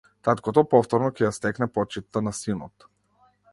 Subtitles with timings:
[0.27, 2.91] Таткото повторно ќе ја стекне почитта на синот.